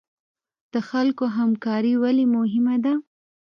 [0.73, 2.93] د خلکو همکاري ولې مهمه ده؟